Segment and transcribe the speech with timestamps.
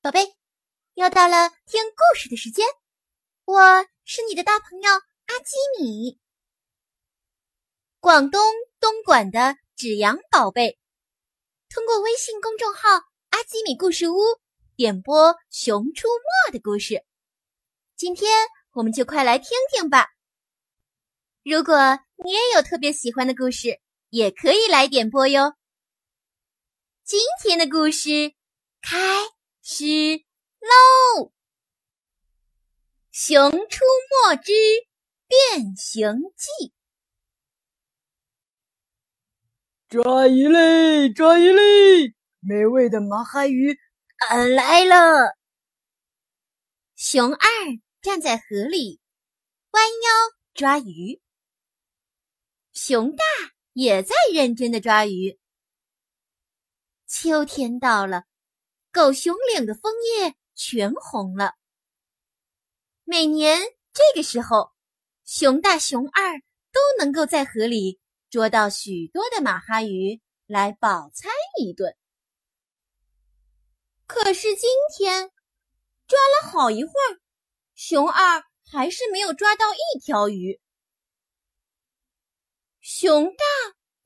[0.00, 0.20] 宝贝，
[0.94, 2.64] 又到了听故事的时间，
[3.44, 6.20] 我是你的大朋友阿基米。
[7.98, 8.40] 广东
[8.78, 10.78] 东莞的芷阳宝贝，
[11.68, 12.88] 通过微信公众号
[13.30, 14.16] “阿基米故事屋”
[14.76, 17.04] 点播《熊出没》的故事。
[17.96, 18.30] 今天
[18.70, 20.06] 我们就快来听听吧。
[21.42, 23.80] 如果你也有特别喜欢的故事，
[24.10, 25.54] 也可以来点播哟。
[27.02, 28.32] 今天的故事
[28.80, 28.96] 开
[29.70, 29.84] 始
[30.60, 31.26] 喽，
[33.12, 34.52] 《熊出没之
[35.26, 36.48] 变形记》。
[39.90, 41.12] 抓鱼嘞！
[41.12, 42.14] 抓鱼嘞！
[42.40, 43.78] 美味的麻哈鱼，
[44.30, 45.36] 俺来了。
[46.96, 47.48] 熊二
[48.00, 49.02] 站在河里，
[49.72, 51.20] 弯腰抓鱼。
[52.72, 53.22] 熊大
[53.74, 55.38] 也在认真的抓鱼。
[57.06, 58.24] 秋天到了，
[58.98, 61.54] 狗熊岭的枫叶全红了。
[63.04, 63.60] 每年
[63.92, 64.72] 这个时候，
[65.24, 66.40] 熊大、熊二
[66.72, 71.94] 都能够在河里捉到许多的马哈鱼来饱餐一顿。
[74.08, 75.30] 可是今天
[76.08, 77.20] 抓了好一会儿，
[77.76, 80.60] 熊二还是没有抓到一条鱼，
[82.80, 83.44] 熊大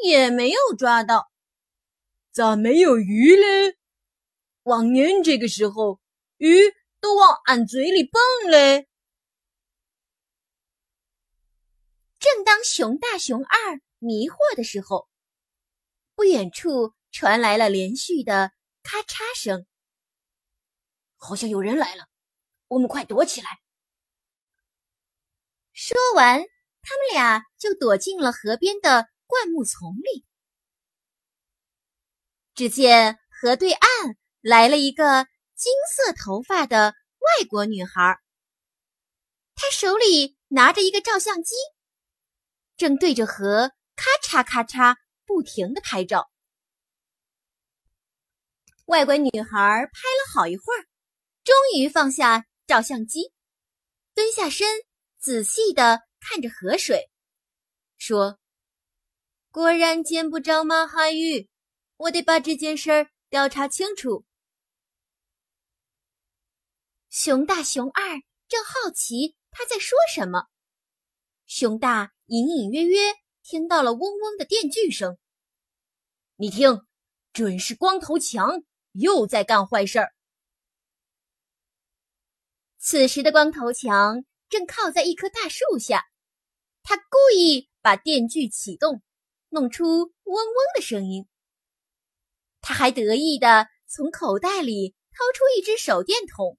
[0.04, 1.32] 也没有抓到。
[2.30, 3.78] 咋没有鱼嘞？
[4.64, 6.00] 往年这个时候，
[6.36, 6.56] 鱼
[7.00, 8.88] 都往俺嘴里蹦嘞。
[12.18, 15.08] 正当熊大、熊二迷惑的时候，
[16.14, 18.52] 不远处传来了连续的
[18.84, 19.66] 咔嚓声，
[21.16, 22.06] 好像有人来了，
[22.68, 23.60] 我们快躲起来。
[25.72, 26.38] 说完，
[26.82, 30.24] 他们俩就躲进了河边的灌木丛里。
[32.54, 38.20] 只见河对岸来了一个金色头发的外国女孩，
[39.54, 41.54] 她手里拿着一个照相机，
[42.76, 46.30] 正对着河咔嚓咔嚓不停的拍照。
[48.86, 50.84] 外国女孩拍了好一会儿，
[51.44, 53.32] 终于放下照相机，
[54.12, 54.66] 蹲下身，
[55.20, 57.08] 仔细的看着河水，
[57.96, 58.40] 说
[59.52, 61.48] ：“果然见不着马哈鱼。”
[61.98, 64.24] 我得把这件事儿调查清楚。
[67.12, 70.46] 熊大、熊二正好奇他在说什么。
[71.44, 75.18] 熊大隐隐约约听到了嗡嗡的电锯声。
[76.36, 76.86] 你听，
[77.34, 80.14] 准是光头强又在干坏事儿。
[82.78, 86.06] 此时的光头强正靠在一棵大树下，
[86.82, 89.02] 他故意把电锯启动，
[89.50, 91.28] 弄出嗡嗡的声音。
[92.62, 96.58] 他还得意地从口袋里掏出一只手电筒，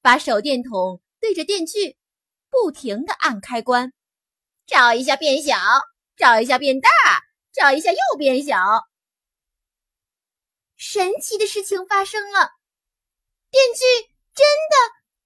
[0.00, 1.96] 把手电筒对着电锯，
[2.50, 3.92] 不停地按开关，
[4.66, 5.56] 照一下变小，
[6.16, 6.88] 照一下变大，
[7.52, 8.56] 照一下又变小。
[10.76, 12.50] 神奇的事情发生了，
[13.50, 13.84] 电锯
[14.34, 14.76] 真的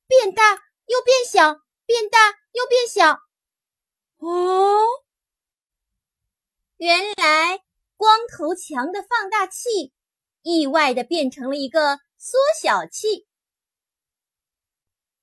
[0.07, 0.55] 变大
[0.87, 2.19] 又变小，变大
[2.53, 3.21] 又变小。
[4.19, 4.85] 哦，
[6.77, 7.63] 原来。
[7.95, 9.93] 光头强的放大器
[10.43, 13.29] 意外的变成了一个缩小器。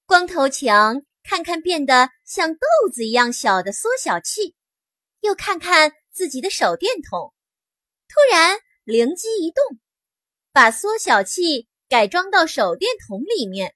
[0.09, 4.55] 光头强看看变得像豆子一样小的缩小器，
[5.21, 7.31] 又看看自己的手电筒，
[8.07, 9.63] 突然灵机一动，
[10.51, 13.75] 把缩小器改装到手电筒里面。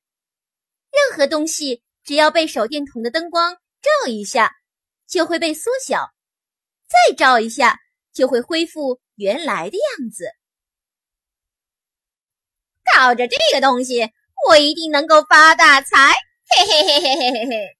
[0.90, 4.56] 任何东西只要被手电筒的灯光照一下，
[5.06, 6.00] 就会被缩小；
[6.88, 7.78] 再照一下。
[8.12, 10.26] 就会恢复原来的样子。
[12.84, 14.12] 靠着这个东西，
[14.48, 16.14] 我一定能够发大财！
[16.46, 17.78] 嘿嘿嘿嘿嘿嘿嘿！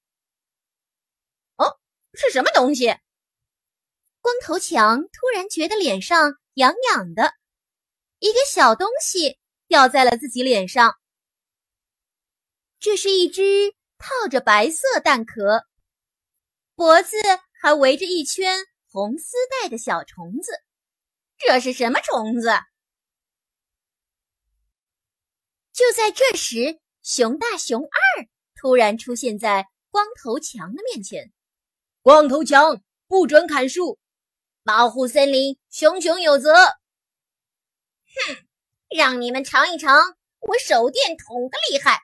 [1.56, 1.78] 哦，
[2.14, 2.96] 是什么东西？
[4.20, 7.34] 光头强突然觉得脸上痒痒的，
[8.18, 9.38] 一个小东西
[9.68, 10.96] 掉在了自己脸上。
[12.80, 15.66] 这是一只套着白色蛋壳，
[16.74, 17.16] 脖子
[17.60, 18.64] 还围着一圈。
[18.90, 20.52] 红丝带的小虫子，
[21.36, 22.50] 这是什么虫子？
[25.74, 31.32] 就在这时，熊大、熊二突然出现在光头强的面前。
[32.00, 33.98] 光头强，不准砍树，
[34.62, 36.54] 保护森林，熊熊有责。
[36.54, 38.46] 哼，
[38.88, 42.00] 让你们尝一尝我手电筒的厉害！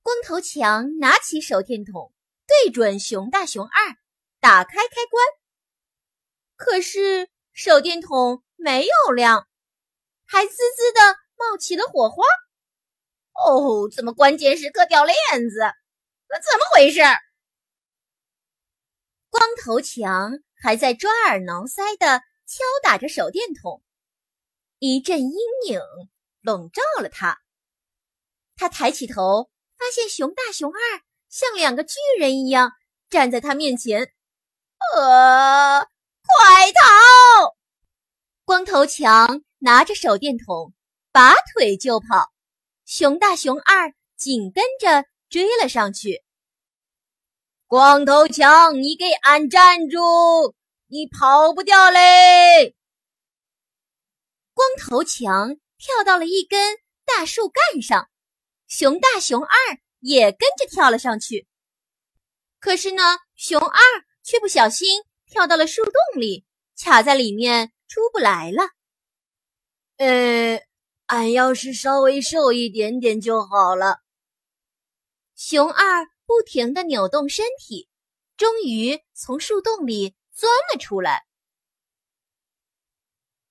[0.00, 2.12] 光头强拿起手电筒，
[2.46, 3.96] 对准熊大、熊二。
[4.38, 5.24] 打开开关，
[6.54, 9.48] 可是手电筒没有亮，
[10.24, 11.00] 还滋滋的
[11.38, 12.24] 冒起了火花。
[13.32, 15.16] 哦，怎么关键时刻掉链
[15.48, 15.60] 子？
[16.28, 17.00] 那怎么回事？
[19.30, 23.82] 光头强还在抓耳挠腮的敲打着手电筒，
[24.78, 25.32] 一阵阴
[25.66, 25.80] 影
[26.40, 27.38] 笼罩了他。
[28.56, 30.80] 他抬起头，发现熊大、熊二
[31.28, 32.72] 像两个巨人一样
[33.08, 34.12] 站在他面前。
[34.94, 37.56] 呃，快逃！
[38.44, 40.72] 光头强拿着手电筒，
[41.18, 42.32] 拔腿就跑。
[42.84, 46.22] 熊大、熊二紧跟着追了上去。
[47.66, 50.54] 光头强，你给俺站住！
[50.86, 52.76] 你跑不掉嘞！
[54.54, 58.08] 光头强跳到了一根大树干上，
[58.68, 59.48] 熊大、熊二
[59.98, 61.48] 也跟着跳了上去。
[62.60, 63.02] 可是呢，
[63.34, 63.80] 熊二
[64.22, 66.46] 却不小心跳到了树洞里，
[66.80, 68.62] 卡在里面出不来了。
[69.96, 70.67] 呃。
[71.08, 74.00] 俺要是稍微瘦一点点就好了。
[75.34, 77.88] 熊二不停地扭动身体，
[78.36, 81.24] 终于从树洞里钻了出来。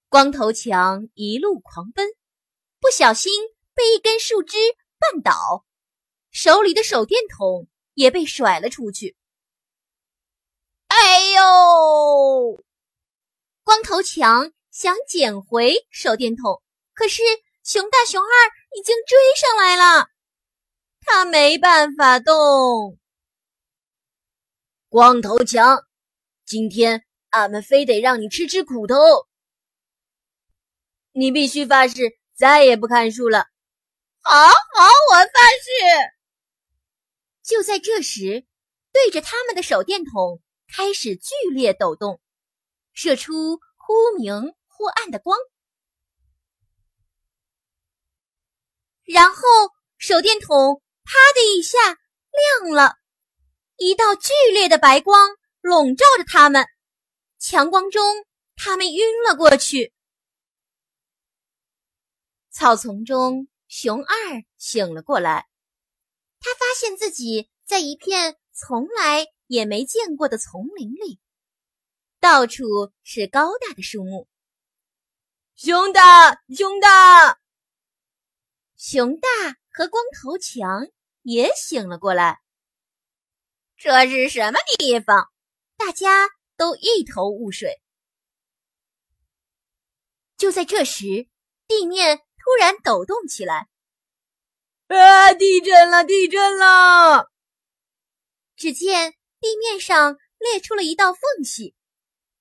[0.08, 2.08] 光头强一路狂奔，
[2.80, 3.34] 不小心
[3.74, 4.56] 被一根树枝
[5.00, 5.66] 绊倒，
[6.30, 9.18] 手里的手电筒也被甩了出去。
[10.90, 12.64] 哎呦！
[13.64, 16.62] 光头强想捡回手电筒，
[16.94, 17.24] 可是。
[17.68, 18.30] 熊大、熊二
[18.78, 20.08] 已经追上来了，
[21.02, 22.98] 他没办法动。
[24.88, 25.84] 光头强，
[26.46, 28.96] 今天俺们非得让你吃吃苦头。
[31.12, 33.48] 你必须发誓再也不看书了。
[34.22, 34.54] 好好，
[35.12, 36.14] 我发誓。
[37.44, 38.46] 就在这时，
[38.94, 40.42] 对着他们的手电筒
[40.74, 42.22] 开始剧烈抖动，
[42.94, 45.38] 射出忽明忽暗的光。
[49.08, 49.42] 然后
[49.98, 51.78] 手电筒啪的一下
[52.62, 52.98] 亮了，
[53.78, 55.30] 一道剧烈的白光
[55.62, 56.68] 笼罩着他们，
[57.40, 58.26] 强光中
[58.58, 59.94] 他们晕了过去。
[62.52, 65.48] 草丛中，熊二醒了过来，
[66.42, 71.18] 他发现自己在一片从来也没见过的丛林里，
[72.20, 74.28] 到处是高大的树木。
[75.56, 77.40] 熊大，熊大！
[78.78, 79.28] 熊大
[79.72, 80.88] 和光头强
[81.24, 82.40] 也醒了过来。
[83.76, 85.32] 这是什么地方？
[85.78, 87.82] 大家都一头雾水。
[90.38, 91.28] 就在这时，
[91.68, 93.68] 地面突然抖动起来。
[94.88, 95.34] 啊！
[95.34, 96.06] 地震了！
[96.06, 97.32] 地震了！
[98.56, 101.76] 只见地面上裂出了一道缝隙，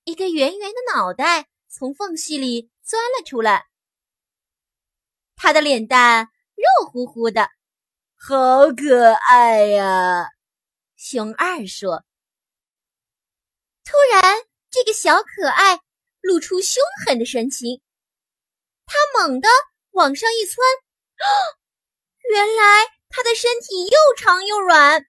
[0.03, 3.67] 一个圆圆的脑袋从缝隙里钻了出来。
[5.39, 7.47] 他的脸蛋肉乎乎的，
[8.15, 10.27] 好可爱呀！
[10.95, 12.03] 熊二说。
[13.85, 14.41] 突然，
[14.71, 15.79] 这个小可爱
[16.21, 17.81] 露出凶狠的神情，
[18.87, 19.47] 他猛地
[19.91, 20.57] 往上一窜，
[21.17, 21.25] 啊
[22.29, 25.05] 原来他的身体又长又软，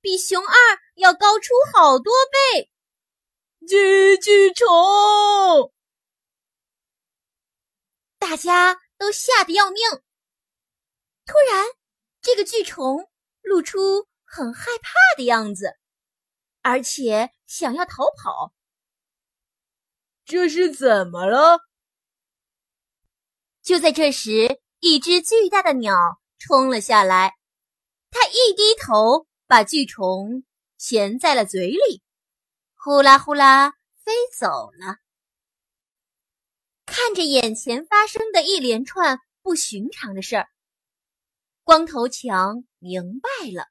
[0.00, 0.54] 比熊二
[0.94, 2.14] 要高出好多
[2.52, 2.70] 倍。
[3.66, 5.72] 巨巨虫！
[8.20, 8.80] 大家。
[8.98, 9.82] 都吓得要命。
[11.24, 11.66] 突然，
[12.20, 13.10] 这个巨虫
[13.42, 15.76] 露出很害怕的样子，
[16.62, 18.52] 而且想要逃跑。
[20.24, 21.60] 这是怎么了？
[23.62, 25.96] 就在这时，一只巨大的鸟
[26.38, 27.34] 冲了下来，
[28.10, 30.44] 它一低头，把巨虫
[30.78, 32.02] 衔在了嘴里，
[32.74, 33.72] 呼啦呼啦
[34.04, 34.98] 飞走了。
[37.06, 40.48] 看着眼前发生的一连串不寻常的事儿，
[41.62, 43.68] 光头强明白了。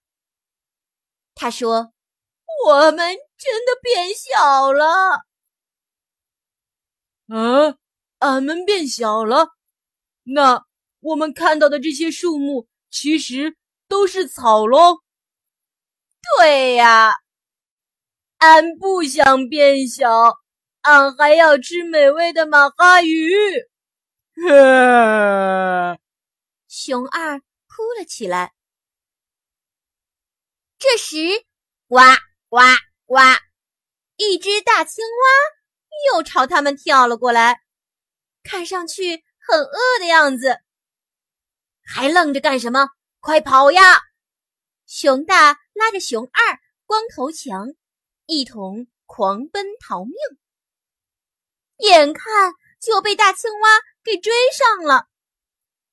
[1.34, 1.92] 他说
[2.66, 2.98] ：“我们
[3.38, 5.26] 真的变小了。
[7.28, 7.78] ”“啊，
[8.20, 9.50] 俺们变小了？
[10.24, 10.64] 那
[11.02, 13.58] 我们看到的这些树木其实
[13.90, 15.00] 都是草喽
[16.40, 17.18] ？”“对呀，
[18.38, 20.08] 俺不想变小。”
[20.86, 23.32] 俺还要吃美味的马哈鱼。
[26.68, 28.54] 熊二哭了起来。
[30.78, 31.18] 这时，
[31.88, 31.98] 呱
[32.50, 32.60] 呱
[33.08, 33.18] 呱，
[34.18, 37.62] 一只大青蛙又朝他们跳了过来，
[38.44, 40.60] 看上去很饿的样子。
[41.84, 42.90] 还愣着干什么？
[43.20, 43.82] 快跑呀！
[44.86, 47.74] 熊大拉着熊二、光头强
[48.28, 50.14] 一同狂奔逃命。
[51.78, 53.70] 眼看就被大青蛙
[54.04, 55.08] 给追上了，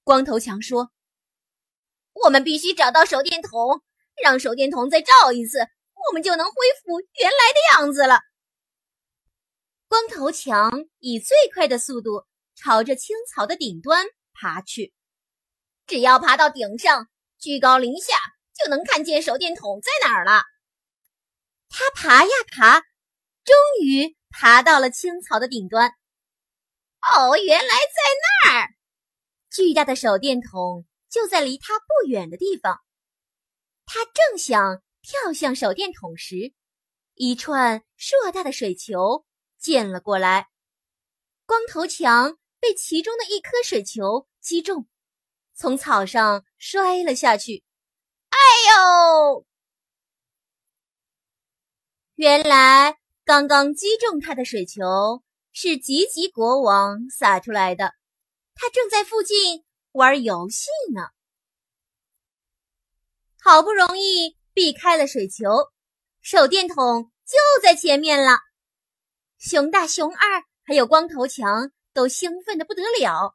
[0.04, 0.90] 光头强说
[2.24, 3.82] ：“我们必须找到手电筒，
[4.22, 8.20] 让手电筒再照一次，我们就能恢复原来的样子了。
[9.88, 12.24] 光头强以最快的速度
[12.54, 14.94] 朝着青草的顶端爬去，
[15.86, 17.08] 只要爬到顶上，
[17.38, 18.14] 居高临下
[18.54, 20.42] 就能看见手电筒在哪儿了。
[21.68, 22.80] 他爬呀爬，
[23.44, 25.88] 终于爬到了青草的顶端。
[27.00, 28.74] 哦，原来在那儿！
[29.50, 32.80] 巨大的手电筒就在离他不远的地方。
[33.84, 36.54] 他正想跳向手电筒时，
[37.14, 39.26] 一串硕大的水球
[39.58, 40.48] 溅了过来。
[41.44, 44.88] 光头强被其中的一颗水球击中，
[45.54, 47.64] 从草上摔了下去。
[48.30, 48.38] 哎
[48.70, 49.46] 呦！
[52.14, 52.96] 原来
[53.32, 55.22] 刚刚击中他的水球。
[55.54, 57.94] 是吉吉国王撒出来的，
[58.54, 61.00] 他正在附近玩游戏呢。
[63.40, 65.72] 好不容易避开了水球，
[66.20, 68.36] 手电筒就在前面了。
[69.38, 73.34] 熊大、熊二还有光头强都兴奋的不得了。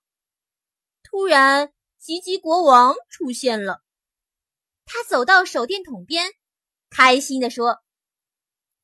[1.01, 3.81] 突然，吉吉国王出现了，
[4.85, 6.31] 他走到手电筒边，
[6.91, 7.79] 开心的说：“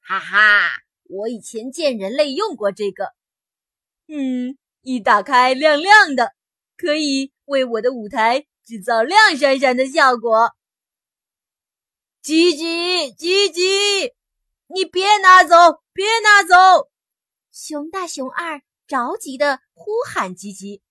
[0.02, 0.83] 哈哈，
[1.14, 3.14] 我以前见人类用过这个。”
[4.08, 6.34] 嗯，一打开亮亮的，
[6.76, 10.52] 可以为我的舞台制造亮闪闪的效果。
[12.22, 14.14] 吉吉，吉吉，
[14.68, 15.56] 你别拿走，
[15.94, 16.90] 别拿走！
[17.52, 20.82] 熊大、熊二着急的呼喊吉吉，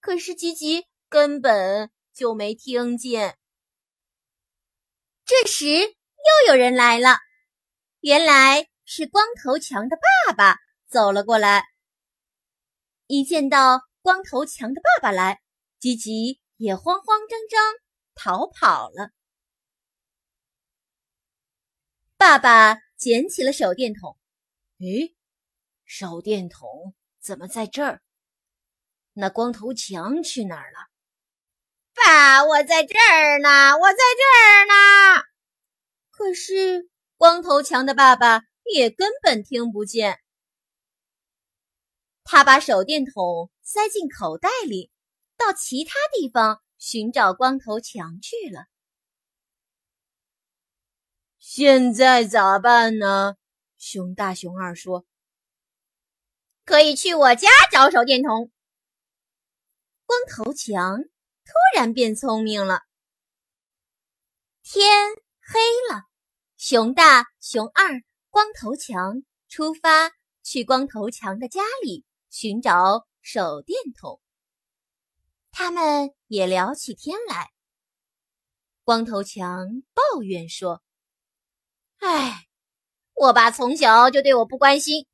[0.00, 3.38] 可是吉吉根本就没听见。
[5.24, 7.16] 这时又有人来了，
[8.00, 10.58] 原来是光头强的爸爸
[10.88, 11.64] 走了过来。
[13.06, 15.40] 一见到光头强的爸爸来，
[15.78, 17.74] 吉吉也慌慌张张
[18.14, 19.10] 逃跑了。
[22.16, 24.16] 爸爸捡起了手电筒，
[24.78, 25.14] 诶，
[25.84, 28.00] 手电筒怎么在这儿？
[29.12, 30.78] 那光头强去哪儿了？
[31.94, 35.22] 爸，我在这儿呢，我在这儿呢。
[36.10, 40.20] 可是光头强的爸爸也根本听不见。
[42.24, 44.90] 他把手电筒塞进口袋里，
[45.36, 48.66] 到其他地方寻找光头强去了。
[51.38, 53.36] 现在咋办呢？
[53.76, 55.04] 熊大、熊二说
[56.64, 58.50] ：“可以去我家找手电筒。”
[60.06, 62.82] 光头强突然变聪明了。
[64.62, 64.88] 天
[65.40, 66.04] 黑了，
[66.56, 68.00] 熊大、熊二、
[68.32, 70.10] 光头强出发
[70.42, 72.06] 去光头强的家里。
[72.30, 74.18] 寻找手电筒，
[75.50, 77.50] 他们也聊起天来。
[78.84, 80.82] 光头强抱怨说
[82.00, 82.48] ：“哎，
[83.12, 85.06] 我爸从小就对我不关心，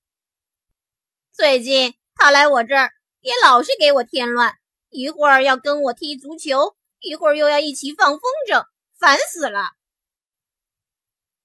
[1.32, 4.54] 最近他来我这儿也老是给我添乱，
[4.90, 8.64] 一会儿要跟我踢足球，一会儿又要一起放风筝，
[8.96, 9.72] 烦死了。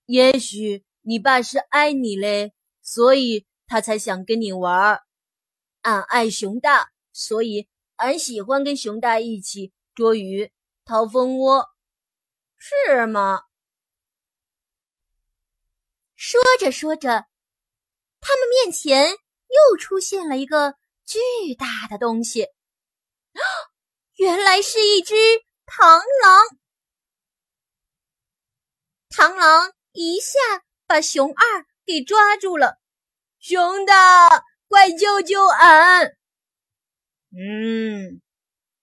[0.05, 5.03] 也许你爸是爱你嘞，所以他才想跟你玩儿。”
[5.83, 10.51] 俺爱熊大，所以俺喜欢跟熊大一起捉鱼、
[10.85, 11.67] 掏蜂窝，
[12.57, 13.41] 是吗？
[16.15, 17.27] 说着说着，
[18.21, 21.19] 他们面前又出现了一个巨
[21.53, 22.47] 大的东西，
[24.15, 25.13] 原来是一只
[25.65, 26.47] 螳螂。
[29.09, 30.39] 螳螂一下
[30.85, 32.79] 把熊二给抓住了，
[33.39, 34.45] 熊大。
[34.69, 36.17] 快救救俺！
[37.29, 38.23] 嗯，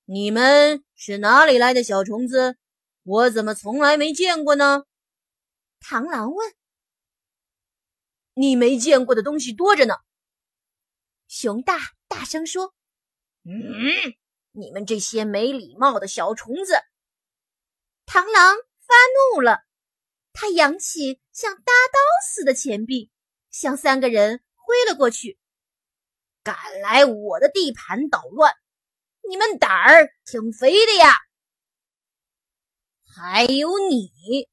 [0.05, 2.57] 你们是哪里来的小虫子？
[3.03, 4.85] 我怎么从来没见过呢？
[5.81, 6.55] 螳螂问。
[8.35, 9.97] 你没见过的东西多着呢。
[11.27, 11.77] 熊大
[12.07, 12.73] 大声说
[13.43, 14.15] ：“嗯，
[14.53, 16.75] 你们这些没礼貌的小虫子！”
[18.07, 18.95] 螳螂发
[19.35, 19.65] 怒了，
[20.33, 23.11] 它扬起像搭刀似的前臂，
[23.51, 25.39] 向三个人挥了过去。
[26.43, 28.53] 敢来我的地盘捣乱，
[29.27, 31.15] 你们胆儿挺肥的呀！
[33.07, 34.51] 还有你，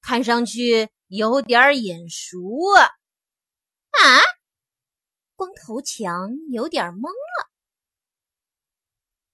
[0.00, 2.38] 看上去有点眼熟
[2.76, 2.84] 啊！
[3.90, 4.22] 啊！
[5.34, 7.50] 光头强有点懵了。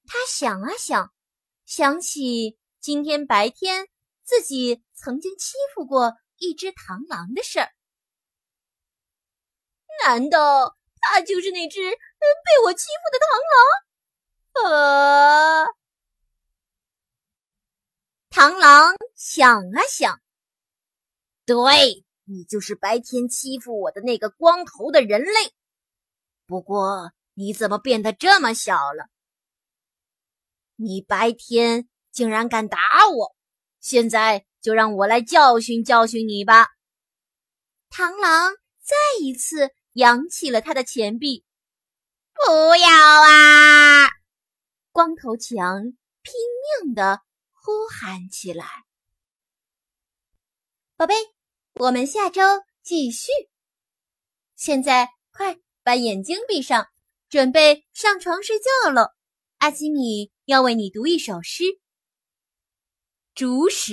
[0.07, 1.13] 他想啊想，
[1.67, 3.89] 想起今天白天
[4.23, 7.73] 自己曾经欺负过一只螳螂的事儿，
[10.05, 10.77] 难道？
[11.07, 15.67] 他就是那只被我欺负的螳螂，啊！
[18.31, 20.23] 螳螂想啊想，
[21.45, 25.53] 对你就是白天欺负我的那个光头的人类。
[26.47, 29.09] 不过你怎么变得这么小了？
[30.77, 32.79] 你白天竟然敢打
[33.15, 33.37] 我，
[33.81, 36.69] 现在就让我来教训教训你吧！
[37.91, 41.45] 螳螂再一次扬起了他的前臂。
[42.33, 44.09] 不要啊！
[44.91, 45.83] 光头强
[46.23, 46.33] 拼
[46.83, 47.21] 命的
[47.53, 48.65] 呼喊起来。
[50.97, 51.15] 宝贝，
[51.75, 52.41] 我们下周
[52.83, 53.29] 继续。
[54.57, 56.89] 现在快把眼睛闭上，
[57.29, 59.15] 准备上床睡觉了。
[59.59, 61.65] 阿基米要为你读一首诗：
[63.35, 63.93] 《竹石》，